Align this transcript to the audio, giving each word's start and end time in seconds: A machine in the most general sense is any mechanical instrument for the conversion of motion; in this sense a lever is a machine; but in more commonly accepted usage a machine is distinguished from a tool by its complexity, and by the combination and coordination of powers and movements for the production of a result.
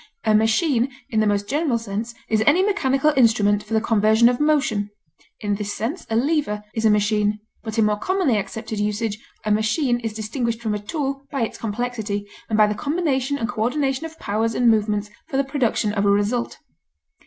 A 0.23 0.33
machine 0.33 0.91
in 1.11 1.19
the 1.19 1.27
most 1.27 1.47
general 1.47 1.77
sense 1.77 2.15
is 2.27 2.41
any 2.47 2.63
mechanical 2.63 3.13
instrument 3.15 3.61
for 3.61 3.75
the 3.75 3.79
conversion 3.79 4.29
of 4.29 4.39
motion; 4.39 4.89
in 5.41 5.53
this 5.53 5.75
sense 5.75 6.07
a 6.09 6.15
lever 6.15 6.63
is 6.73 6.85
a 6.85 6.89
machine; 6.89 7.39
but 7.61 7.77
in 7.77 7.85
more 7.85 7.99
commonly 7.99 8.35
accepted 8.35 8.79
usage 8.79 9.19
a 9.45 9.51
machine 9.51 9.99
is 9.99 10.13
distinguished 10.15 10.59
from 10.59 10.73
a 10.73 10.79
tool 10.79 11.27
by 11.29 11.43
its 11.43 11.59
complexity, 11.59 12.25
and 12.49 12.57
by 12.57 12.65
the 12.65 12.73
combination 12.73 13.37
and 13.37 13.47
coordination 13.47 14.03
of 14.03 14.17
powers 14.17 14.55
and 14.55 14.71
movements 14.71 15.11
for 15.29 15.37
the 15.37 15.43
production 15.43 15.93
of 15.93 16.03
a 16.03 16.09
result. 16.09 16.57